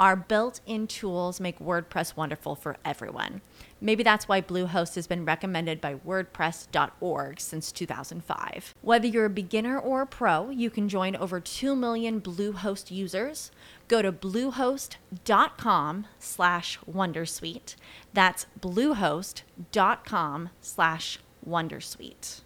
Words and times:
Our 0.00 0.16
built 0.16 0.60
in 0.66 0.86
tools 0.88 1.38
make 1.38 1.60
WordPress 1.60 2.16
wonderful 2.16 2.56
for 2.56 2.76
everyone. 2.84 3.42
Maybe 3.80 4.02
that's 4.02 4.26
why 4.26 4.40
Bluehost 4.40 4.96
has 4.96 5.06
been 5.06 5.24
recommended 5.24 5.80
by 5.80 5.94
WordPress.org 5.94 7.38
since 7.38 7.70
2005. 7.70 8.74
Whether 8.82 9.06
you're 9.06 9.26
a 9.26 9.30
beginner 9.30 9.78
or 9.78 10.02
a 10.02 10.06
pro, 10.06 10.50
you 10.50 10.68
can 10.68 10.88
join 10.88 11.14
over 11.14 11.38
2 11.38 11.76
million 11.76 12.20
Bluehost 12.20 12.90
users. 12.90 13.52
Go 13.86 14.02
to 14.02 14.10
bluehost.com 14.10 16.06
slash 16.18 16.78
Wondersuite. 16.90 17.76
That's 18.12 18.46
bluehost.com 18.60 20.50
slash 20.60 21.18
Wondersuite. 21.46 22.40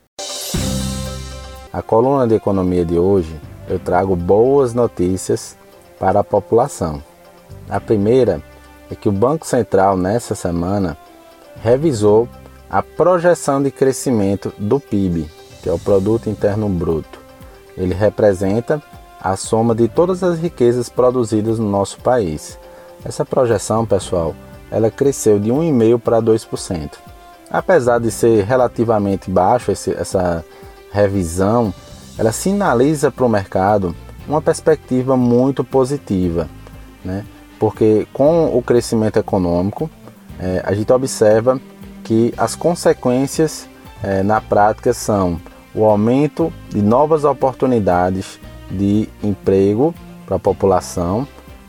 A 1.72 1.82
coluna 1.82 2.26
de 2.26 2.34
economia 2.34 2.84
de 2.84 2.98
hoje 2.98 3.38
eu 3.68 3.78
trago 3.78 4.16
boas 4.16 4.74
notícias 4.74 5.56
para 5.98 6.20
a 6.20 6.24
população. 6.24 7.02
A 7.68 7.80
primeira 7.80 8.42
é 8.90 8.94
que 8.94 9.08
o 9.08 9.12
Banco 9.12 9.46
Central, 9.46 9.96
nessa 9.96 10.34
semana, 10.34 10.96
revisou 11.62 12.28
a 12.70 12.82
projeção 12.82 13.62
de 13.62 13.70
crescimento 13.70 14.52
do 14.58 14.78
PIB, 14.78 15.28
que 15.62 15.68
é 15.68 15.72
o 15.72 15.78
Produto 15.78 16.28
Interno 16.28 16.68
Bruto. 16.68 17.18
Ele 17.76 17.94
representa 17.94 18.82
a 19.20 19.36
soma 19.36 19.74
de 19.74 19.88
todas 19.88 20.22
as 20.22 20.38
riquezas 20.38 20.88
produzidas 20.88 21.58
no 21.58 21.68
nosso 21.68 22.00
país. 22.00 22.58
Essa 23.04 23.24
projeção, 23.24 23.86
pessoal, 23.86 24.34
ela 24.70 24.90
cresceu 24.90 25.38
de 25.38 25.50
1,5% 25.50 25.98
para 25.98 26.20
2%. 26.20 26.90
Apesar 27.50 27.98
de 27.98 28.10
ser 28.10 28.44
relativamente 28.44 29.30
baixo 29.30 29.72
esse, 29.72 29.92
essa 29.94 30.44
revisão, 30.92 31.72
ela 32.18 32.32
sinaliza 32.32 33.10
para 33.10 33.24
o 33.24 33.28
mercado 33.28 33.94
uma 34.26 34.42
perspectiva 34.42 35.16
muito 35.16 35.64
positiva, 35.64 36.48
né? 37.04 37.24
Porque 37.58 38.06
com 38.12 38.56
o 38.56 38.62
crescimento 38.62 39.18
econômico, 39.18 39.90
é, 40.38 40.62
a 40.64 40.72
gente 40.74 40.92
observa 40.92 41.60
que 42.04 42.32
as 42.36 42.54
consequências 42.54 43.68
é, 44.02 44.22
na 44.22 44.40
prática 44.40 44.92
são 44.92 45.40
o 45.74 45.84
aumento 45.84 46.52
de 46.70 46.80
novas 46.80 47.24
oportunidades 47.24 48.38
de 48.70 49.08
emprego 49.22 49.94
para 50.26 50.36
a 50.36 50.38
população 50.38 51.26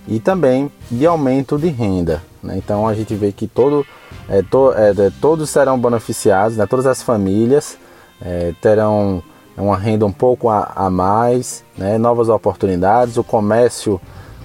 e 0.07 0.19
também 0.19 0.71
de 0.89 1.05
aumento 1.05 1.57
de 1.57 1.67
renda. 1.67 2.21
Né? 2.41 2.57
Então 2.57 2.87
a 2.87 2.93
gente 2.93 3.13
vê 3.15 3.31
que 3.31 3.47
todo, 3.47 3.85
é, 4.27 4.41
to, 4.41 4.73
é, 4.73 4.93
todos 5.21 5.49
serão 5.49 5.79
beneficiados, 5.79 6.57
né? 6.57 6.65
todas 6.65 6.85
as 6.85 7.01
famílias 7.01 7.77
é, 8.21 8.53
terão 8.61 9.23
uma 9.57 9.77
renda 9.77 10.05
um 10.05 10.11
pouco 10.11 10.49
a, 10.49 10.71
a 10.75 10.89
mais, 10.89 11.63
né? 11.77 11.97
novas 11.97 12.29
oportunidades, 12.29 13.17
o 13.17 13.23
comércio 13.23 13.99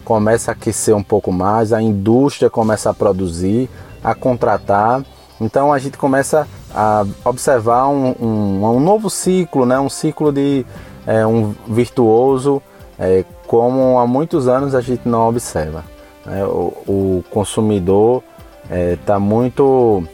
começa 0.05 0.51
a 0.51 0.53
aquecer 0.53 0.95
um 0.95 1.03
pouco 1.03 1.33
mais, 1.33 1.73
a 1.73 1.81
indústria 1.81 2.51
começa 2.51 2.91
a 2.91 2.95
produzir, 2.95 3.69
a 4.03 4.15
contratar. 4.15 5.03
Então 5.41 5.73
a 5.73 5.79
gente 5.79 5.97
começa 5.97 6.47
a 6.73 7.05
observar 7.25 7.89
um, 7.89 8.15
um, 8.21 8.65
um 8.65 8.81
novo 8.81 9.09
ciclo, 9.09 9.65
né? 9.65 9.79
um 9.81 9.89
ciclo 9.89 10.31
de 10.31 10.65
é, 11.07 11.27
um 11.27 11.55
virtuoso, 11.67 12.63
é, 12.99 13.25
como 13.47 13.99
há 13.99 14.07
muitos 14.07 14.47
anos 14.47 14.75
a 14.75 14.81
gente 14.81 15.09
não 15.09 15.29
observa. 15.29 15.85
Né? 16.25 16.45
O, 16.45 16.73
o, 16.87 17.25
consumidor 17.31 18.23
está 18.93 19.15
é, 19.15 19.19
muito, 19.19 20.05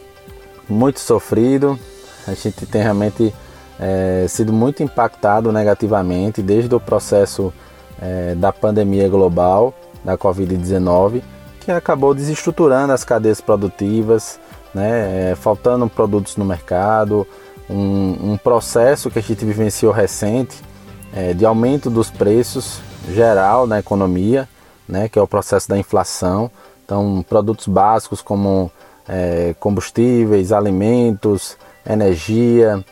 muito 0.69 1.01
sofrido, 1.01 1.78
a 2.27 2.34
gente 2.34 2.67
tem 2.67 2.83
realmente 2.83 3.34
é, 3.78 4.27
sido 4.28 4.53
muito 4.53 4.83
impactado 4.83 5.51
negativamente 5.53 6.43
desde 6.43 6.75
o 6.75 6.81
processo 6.81 7.53
é, 8.01 8.34
da 8.34 8.53
pandemia 8.53 9.09
global 9.09 9.75
da 10.05 10.16
Covid-19, 10.16 11.22
que 11.61 11.71
acabou 11.71 12.15
desestruturando 12.15 12.93
as 12.93 13.05
cadeias 13.05 13.41
produtivas, 13.41 14.41
né, 14.75 15.31
é, 15.31 15.34
faltando 15.34 15.88
produtos 15.88 16.37
no 16.37 16.44
mercado, 16.44 17.27
um, 17.69 18.33
um, 18.33 18.37
processo 18.37 19.10
que 19.10 19.19
a 19.19 19.22
gente 19.22 19.44
vivenciou 19.44 19.93
recente 19.93 20.62
é, 21.12 21.34
de 21.34 21.44
aumento 21.44 21.91
dos 21.91 22.10
preços 22.10 22.81
geral 23.09 23.66
na 23.66 23.78
economia, 23.78 24.49
né, 24.89 25.09
que 25.09 25.19
é 25.19 25.22
o 25.22 25.27
processo 25.27 25.69
da 25.69 25.78
inflação. 25.78 26.50
Então, 26.84 27.25
produtos 27.28 27.69
básicos 27.69 28.21
como 28.21 28.71
é, 29.09 29.55
combustíveis, 29.60 30.53
alimentos, 30.53 31.56
energia, 31.89 32.84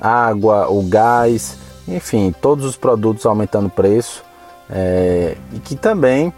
água, 0.00 0.68
o 0.68 0.82
gás, 0.82 1.56
enfim, 1.88 2.34
todos 2.40 2.64
os 2.64 2.76
produtos 2.76 3.24
aumentando 3.24 3.66
o 3.66 3.70
preço 3.70 4.22
é, 4.70 5.36
e 5.52 5.58
que 5.58 5.74
também 5.74 6.32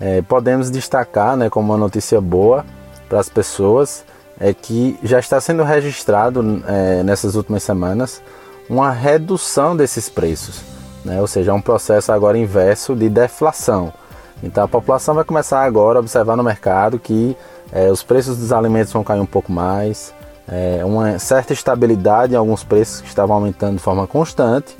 é, 0.00 0.22
podemos 0.22 0.70
destacar 0.70 1.36
né, 1.36 1.48
como 1.48 1.72
uma 1.72 1.78
notícia 1.78 2.20
boa 2.20 2.64
para 3.08 3.20
as 3.20 3.28
pessoas 3.28 4.04
é 4.38 4.52
que 4.52 4.98
já 5.02 5.18
está 5.18 5.40
sendo 5.40 5.62
registrado 5.62 6.62
é, 6.66 7.02
nessas 7.02 7.34
últimas 7.34 7.62
semanas 7.62 8.22
uma 8.68 8.90
redução 8.90 9.76
desses 9.76 10.08
preços, 10.08 10.60
né? 11.04 11.20
ou 11.20 11.26
seja, 11.26 11.54
um 11.54 11.60
processo 11.60 12.12
agora 12.12 12.36
inverso 12.36 12.94
de 12.94 13.08
deflação. 13.08 13.92
Então 14.42 14.64
a 14.64 14.68
população 14.68 15.14
vai 15.14 15.24
começar 15.24 15.62
agora 15.62 15.98
a 15.98 16.00
observar 16.00 16.36
no 16.36 16.42
mercado 16.42 16.98
que 16.98 17.36
é, 17.72 17.90
os 17.90 18.02
preços 18.02 18.36
dos 18.36 18.52
alimentos 18.52 18.92
vão 18.92 19.02
cair 19.02 19.20
um 19.20 19.26
pouco 19.26 19.50
mais, 19.50 20.12
é, 20.48 20.84
uma 20.84 21.18
certa 21.18 21.52
estabilidade 21.52 22.34
em 22.34 22.36
alguns 22.36 22.62
preços 22.62 23.00
que 23.00 23.08
estavam 23.08 23.36
aumentando 23.36 23.76
de 23.76 23.82
forma 23.82 24.06
constante. 24.06 24.76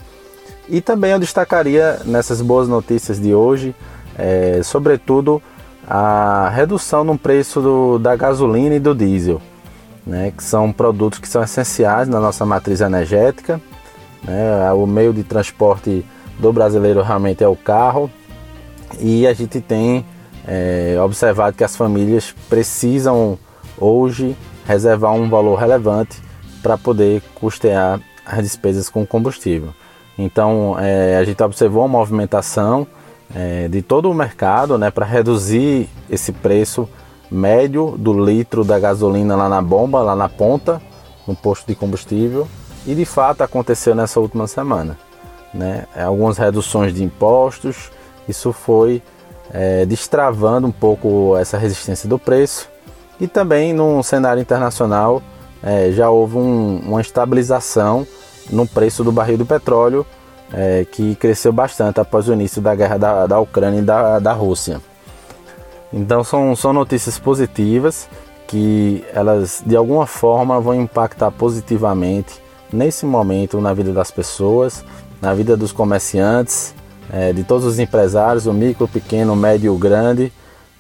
E 0.69 0.81
também 0.81 1.13
eu 1.13 1.19
destacaria 1.19 2.01
nessas 2.05 2.43
boas 2.43 2.69
notícias 2.69 3.21
de 3.21 3.35
hoje 3.35 3.75
é, 4.17 4.61
sobretudo 4.63 5.43
a 5.89 6.49
redução 6.49 7.05
no 7.05 7.17
preço 7.17 7.61
do, 7.61 7.99
da 7.99 8.17
gasolina 8.17 8.75
e 8.75 8.81
do 8.81 8.95
diesel, 8.95 9.41
né, 10.07 10.33
que 10.37 10.43
são 10.43 10.73
produtos 10.73 11.19
que 11.19 11.29
são 11.29 11.43
essenciais 11.43 12.09
na 12.09 12.19
nossa 12.19 12.45
matriz 12.45 12.81
energética. 12.81 13.61
Né, 14.25 14.73
o 14.73 14.87
meio 14.87 15.13
de 15.13 15.23
transporte 15.23 16.05
do 16.39 16.53
brasileiro 16.53 17.03
realmente 17.03 17.45
é 17.45 17.49
o 17.49 17.57
carro 17.57 18.11
e 18.99 19.27
a 19.27 19.33
gente 19.33 19.61
tem 19.61 20.05
é, 20.47 20.97
observado 21.01 21.57
que 21.57 21.65
as 21.65 21.77
famílias 21.77 22.35
precisam 22.49 23.39
hoje 23.79 24.37
reservar 24.67 25.13
um 25.13 25.29
valor 25.29 25.57
relevante 25.57 26.21
para 26.63 26.77
poder 26.77 27.23
custear 27.35 28.01
as 28.25 28.43
despesas 28.43 28.89
com 28.89 29.07
combustível. 29.07 29.73
Então 30.19 30.77
é, 30.79 31.17
a 31.17 31.25
gente 31.25 31.41
observou 31.43 31.83
uma 31.83 31.99
movimentação 31.99 32.87
é, 33.35 33.69
de 33.69 33.83
todo 33.83 34.11
o 34.11 34.15
mercado 34.15 34.79
né, 34.79 34.91
para 34.91 35.05
reduzir 35.05 35.89
esse 36.09 36.33
preço 36.33 36.89
médio 37.31 37.97
do 37.99 38.13
litro 38.25 38.65
da 38.65 38.79
gasolina 38.79 39.35
lá 39.35 39.49
na 39.49 39.61
bomba, 39.61 40.01
lá 40.03 40.15
na 40.15 40.29
ponta, 40.29 40.81
no 41.27 41.35
posto 41.35 41.67
de 41.67 41.75
combustível. 41.75 42.47
E 42.87 42.95
de 42.95 43.05
fato 43.05 43.43
aconteceu 43.43 43.95
nessa 43.95 44.21
última 44.21 44.47
semana. 44.47 44.97
Né? 45.53 45.87
É, 45.95 46.05
algumas 46.05 46.39
reduções 46.39 46.95
de 46.95 47.03
impostos, 47.03 47.91
isso 48.29 48.53
foi 48.53 49.03
é, 49.51 49.85
destravando 49.85 50.67
um 50.67 50.73
pouco 50.73 51.37
essa 51.37 51.59
resistência 51.59 52.09
do 52.09 52.19
preço. 52.19 52.69
E 53.19 53.27
também 53.27 53.73
no 53.73 54.03
cenário 54.03 54.41
internacional 54.41 55.23
é, 55.63 55.91
já 55.91 56.11
houve 56.11 56.37
um, 56.37 56.81
uma 56.87 57.01
estabilização 57.01 58.07
no 58.51 58.67
preço 58.67 59.03
do 59.03 59.11
barril 59.11 59.39
do 59.39 59.47
petróleo 59.47 60.07
é, 60.53 60.85
que 60.85 61.15
cresceu 61.17 61.53
bastante 61.53 62.01
após 62.01 62.29
o 62.29 62.33
início 62.33 62.63
da 62.63 62.75
guerra 62.75 62.99
da, 62.99 63.27
da 63.27 63.41
Ucrânia 63.41 63.81
e 63.81 63.83
da, 63.83 64.19
da 64.19 64.33
Rússia. 64.33 64.81
Então 65.93 66.23
são, 66.25 66.55
são 66.55 66.73
notícias 66.73 67.19
positivas 67.19 68.09
que 68.47 69.05
elas 69.13 69.63
de 69.65 69.77
alguma 69.77 70.07
forma 70.07 70.61
vão 70.61 70.75
impactar 70.75 71.31
positivamente 71.31 72.41
nesse 72.73 73.05
momento 73.05 73.61
na 73.61 73.73
vida 73.73 73.93
das 73.93 74.11
pessoas, 74.11 74.85
na 75.21 75.35
vida 75.35 75.57
dos 75.57 75.73
comerciantes, 75.73 76.75
é, 77.13 77.33
de 77.33 77.45
todos 77.45 77.65
os 77.65 77.79
empresários, 77.79 78.47
o 78.47 78.53
micro, 78.53 78.87
pequeno, 78.89 79.35
médio, 79.35 79.77
grande. 79.77 80.33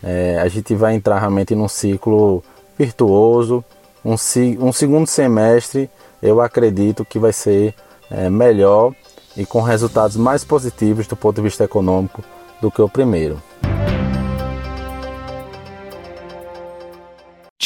É, 0.03 0.39
a 0.41 0.49
gente 0.49 0.75
vai 0.75 0.95
entrar 0.95 1.19
realmente 1.19 1.55
num 1.55 1.69
ciclo 1.69 2.43
virtuoso. 2.79 3.65
Um, 4.05 4.15
um 4.61 4.73
segundo 4.73 5.07
semestre 5.07 5.91
eu 6.23 6.41
acredito 6.41 7.05
que 7.05 7.19
vai 7.19 7.33
ser 7.33 7.75
é, 8.11 8.31
melhor 8.31 8.93
e 9.37 9.45
com 9.45 9.61
resultados 9.61 10.17
mais 10.17 10.45
positivos 10.45 11.07
do 11.07 11.17
ponto 11.17 11.37
de 11.37 11.43
vista 11.43 11.65
econômico 11.65 12.23
do 12.61 12.71
que 12.71 12.81
o 12.81 12.89
primeiro. 12.89 13.43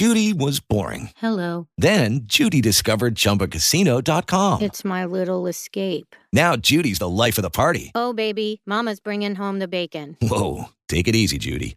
Judy 0.00 0.32
was 0.32 0.60
boring. 0.60 1.10
Hello. 1.16 1.66
Then 1.76 2.20
Judy 2.24 2.62
discovered 2.62 3.16
chumbacasino.com. 3.16 4.62
It's 4.62 4.82
my 4.82 5.04
little 5.04 5.46
escape. 5.46 6.16
Now 6.32 6.56
Judy's 6.56 6.98
the 6.98 7.08
life 7.08 7.36
of 7.36 7.42
the 7.42 7.50
party. 7.50 7.90
Oh 7.94 8.14
baby, 8.14 8.62
mama's 8.64 8.98
bringing 8.98 9.34
home 9.34 9.58
the 9.58 9.68
bacon. 9.68 10.16
Whoa, 10.22 10.70
take 10.88 11.06
it 11.06 11.14
easy 11.14 11.36
Judy. 11.36 11.76